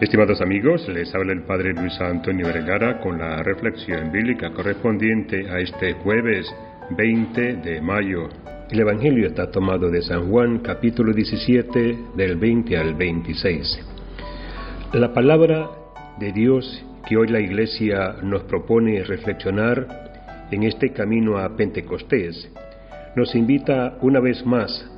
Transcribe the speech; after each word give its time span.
Estimados 0.00 0.42
amigos, 0.42 0.86
les 0.88 1.14
habla 1.14 1.32
el 1.32 1.44
Padre 1.44 1.72
Luis 1.72 1.98
Antonio 2.02 2.44
Vergara 2.48 3.00
con 3.00 3.16
la 3.16 3.42
reflexión 3.42 4.12
bíblica 4.12 4.50
correspondiente 4.50 5.48
a 5.48 5.58
este 5.58 5.94
jueves 5.94 6.54
20 6.90 7.56
de 7.56 7.80
mayo. 7.80 8.28
El 8.70 8.80
Evangelio 8.80 9.26
está 9.26 9.50
tomado 9.50 9.90
de 9.90 10.02
San 10.02 10.28
Juan 10.30 10.58
capítulo 10.58 11.14
17 11.14 11.98
del 12.14 12.36
20 12.36 12.76
al 12.76 12.92
26. 12.92 13.80
La 14.92 15.14
palabra 15.14 15.70
de 16.20 16.30
Dios 16.30 16.84
que 17.08 17.16
hoy 17.16 17.28
la 17.28 17.40
Iglesia 17.40 18.16
nos 18.22 18.42
propone 18.42 19.02
reflexionar 19.02 19.86
en 20.50 20.64
este 20.64 20.92
camino 20.92 21.38
a 21.38 21.56
Pentecostés 21.56 22.52
nos 23.14 23.34
invita 23.34 23.96
una 24.02 24.20
vez 24.20 24.44
más 24.44 24.90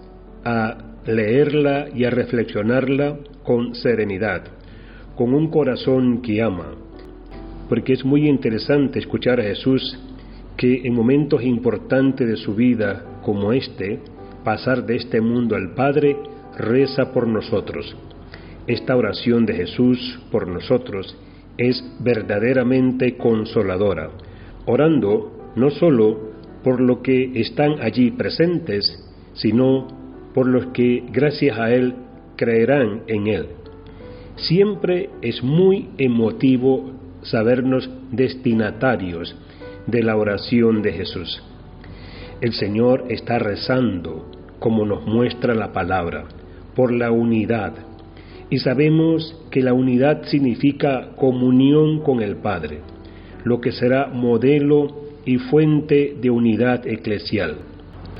a 0.44 0.76
leerla 1.06 1.86
y 1.94 2.04
a 2.04 2.10
reflexionarla 2.10 3.16
con 3.44 3.76
serenidad 3.76 4.57
con 5.18 5.34
un 5.34 5.48
corazón 5.48 6.22
que 6.22 6.40
ama, 6.40 6.76
porque 7.68 7.92
es 7.92 8.04
muy 8.04 8.28
interesante 8.28 9.00
escuchar 9.00 9.40
a 9.40 9.42
Jesús 9.42 9.98
que 10.56 10.86
en 10.86 10.94
momentos 10.94 11.42
importantes 11.42 12.28
de 12.28 12.36
su 12.36 12.54
vida 12.54 13.18
como 13.24 13.52
este, 13.52 13.98
pasar 14.44 14.86
de 14.86 14.94
este 14.94 15.20
mundo 15.20 15.56
al 15.56 15.74
Padre, 15.74 16.16
reza 16.56 17.12
por 17.12 17.26
nosotros. 17.26 17.96
Esta 18.68 18.96
oración 18.96 19.44
de 19.44 19.54
Jesús 19.54 20.20
por 20.30 20.46
nosotros 20.46 21.16
es 21.56 21.82
verdaderamente 21.98 23.16
consoladora, 23.16 24.10
orando 24.66 25.50
no 25.56 25.70
solo 25.70 26.30
por 26.62 26.80
los 26.80 26.98
que 26.98 27.40
están 27.40 27.80
allí 27.80 28.12
presentes, 28.12 29.04
sino 29.32 29.88
por 30.32 30.46
los 30.46 30.66
que 30.66 31.02
gracias 31.12 31.58
a 31.58 31.74
Él 31.74 31.94
creerán 32.36 33.02
en 33.08 33.26
Él. 33.26 33.46
Siempre 34.38 35.10
es 35.20 35.42
muy 35.42 35.88
emotivo 35.98 36.92
sabernos 37.22 37.90
destinatarios 38.12 39.34
de 39.86 40.02
la 40.02 40.16
oración 40.16 40.80
de 40.80 40.92
Jesús. 40.92 41.42
El 42.40 42.52
Señor 42.52 43.06
está 43.08 43.40
rezando, 43.40 44.30
como 44.60 44.86
nos 44.86 45.04
muestra 45.06 45.54
la 45.54 45.72
palabra, 45.72 46.26
por 46.76 46.92
la 46.92 47.10
unidad. 47.10 47.72
Y 48.48 48.58
sabemos 48.58 49.36
que 49.50 49.60
la 49.60 49.72
unidad 49.72 50.22
significa 50.26 51.10
comunión 51.16 52.00
con 52.02 52.22
el 52.22 52.36
Padre, 52.36 52.78
lo 53.42 53.60
que 53.60 53.72
será 53.72 54.06
modelo 54.06 55.08
y 55.24 55.38
fuente 55.38 56.16
de 56.20 56.30
unidad 56.30 56.86
eclesial. 56.86 57.56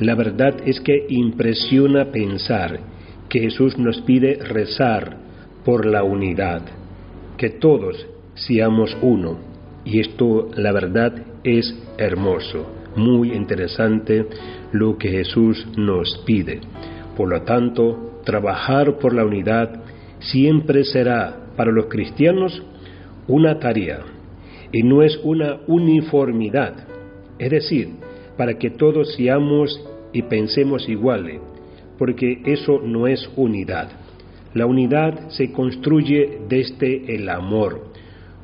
La 0.01 0.17
verdad 0.17 0.57
es 0.67 0.81
que 0.81 1.07
impresiona 1.09 2.07
pensar 2.07 2.81
que 3.29 3.41
Jesús 3.41 3.79
nos 3.79 4.01
pide 4.01 4.35
rezar 4.35 5.28
por 5.69 5.85
la 5.85 6.03
unidad, 6.03 6.63
que 7.37 7.51
todos 7.51 8.07
seamos 8.33 8.97
uno. 9.03 9.37
Y 9.85 10.01
esto, 10.01 10.49
la 10.57 10.73
verdad, 10.73 11.13
es 11.45 11.79
hermoso, 11.99 12.67
muy 12.97 13.35
interesante 13.35 14.25
lo 14.73 14.97
que 14.97 15.11
Jesús 15.11 15.67
nos 15.77 16.23
pide. 16.25 16.61
Por 17.15 17.29
lo 17.29 17.43
tanto, 17.43 18.23
trabajar 18.25 18.97
por 18.97 19.13
la 19.13 19.27
unidad 19.27 19.83
siempre 20.21 20.85
será 20.85 21.37
para 21.55 21.71
los 21.71 21.85
cristianos 21.89 22.63
una 23.27 23.59
tarea 23.59 24.01
y 24.73 24.83
no 24.85 25.03
es 25.03 25.21
una 25.23 25.59
uniformidad, 25.67 26.77
es 27.39 27.51
decir, 27.51 27.91
para 28.39 28.55
que 28.55 28.71
todos 28.71 29.17
seamos 29.17 29.79
y 30.15 30.23
pensemos 30.23 30.89
iguales, 30.89 31.43
porque 31.99 32.41
eso 32.47 32.81
no 32.83 33.07
es 33.07 33.29
unidad. 33.37 34.08
La 34.55 34.65
unidad 34.65 35.29
se 35.29 35.53
construye 35.53 36.41
desde 36.49 37.15
el 37.15 37.29
amor. 37.29 37.93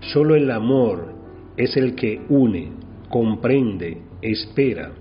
Solo 0.01 0.35
el 0.35 0.51
amor 0.51 1.15
es 1.57 1.77
el 1.77 1.95
que 1.95 2.21
une, 2.29 2.73
comprende, 3.09 3.99
espera. 4.21 4.93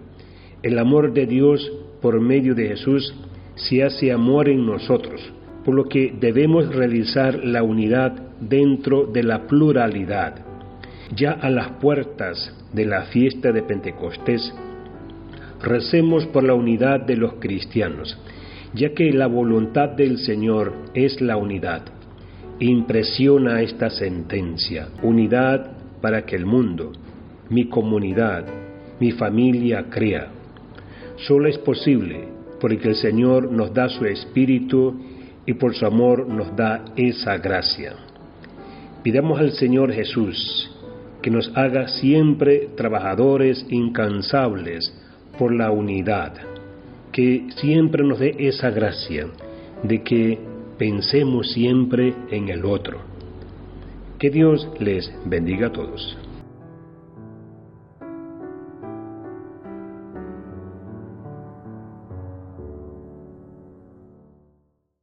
El 0.61 0.79
amor 0.79 1.13
de 1.13 1.25
Dios 1.25 1.72
por 2.01 2.22
medio 2.22 2.55
de 2.55 2.69
Jesús 2.69 3.13
se 3.55 3.83
hace 3.83 4.13
amor 4.13 4.47
en 4.47 4.66
nosotros, 4.66 5.22
por 5.66 5.75
lo 5.75 5.85
que 5.89 6.13
debemos 6.17 6.73
realizar 6.73 7.44
la 7.44 7.63
unidad 7.63 8.13
dentro 8.39 9.06
de 9.06 9.23
la 9.23 9.45
pluralidad. 9.45 10.35
Ya 11.16 11.31
a 11.31 11.50
las 11.50 11.69
puertas 11.81 12.56
de 12.72 12.85
la 12.85 13.03
fiesta 13.03 13.51
de 13.51 13.61
Pentecostés, 13.61 14.53
recemos 15.61 16.25
por 16.27 16.44
la 16.44 16.53
unidad 16.53 17.01
de 17.01 17.17
los 17.17 17.33
cristianos 17.33 18.17
ya 18.73 18.94
que 18.94 19.11
la 19.11 19.28
voluntad 19.28 19.89
del 19.89 20.17
Señor 20.17 20.73
es 20.94 21.22
la 21.22 21.38
unidad. 21.38 21.84
Impresiona 22.59 23.61
esta 23.61 23.89
sentencia, 23.89 24.89
unidad 25.01 25.72
para 26.01 26.25
que 26.25 26.35
el 26.35 26.45
mundo, 26.45 26.91
mi 27.50 27.66
comunidad, 27.66 28.45
mi 29.00 29.12
familia 29.12 29.85
crea. 29.89 30.28
Solo 31.17 31.47
es 31.47 31.57
posible 31.59 32.28
porque 32.59 32.89
el 32.89 32.95
Señor 32.95 33.51
nos 33.51 33.73
da 33.73 33.89
su 33.89 34.06
espíritu 34.06 35.00
y 35.45 35.53
por 35.53 35.75
su 35.75 35.85
amor 35.85 36.28
nos 36.28 36.56
da 36.56 36.85
esa 36.95 37.38
gracia. 37.38 37.94
Pidamos 39.03 39.39
al 39.39 39.51
Señor 39.51 39.91
Jesús 39.91 40.69
que 41.22 41.29
nos 41.29 41.51
haga 41.56 41.88
siempre 41.88 42.69
trabajadores 42.75 43.66
incansables 43.69 44.94
por 45.38 45.53
la 45.53 45.72
unidad 45.72 46.52
que 47.13 47.47
siempre 47.57 48.03
nos 48.03 48.19
dé 48.19 48.35
esa 48.40 48.72
gracia 48.72 49.28
de 49.84 50.03
que 50.03 50.40
pensemos 50.78 51.51
siempre 51.53 52.13
en 52.31 52.50
el 52.50 52.66
otro. 52.66 53.00
Que 54.19 54.29
Dios 54.29 54.68
les 54.79 55.13
bendiga 55.25 55.68
a 55.68 55.72
todos. 55.72 56.18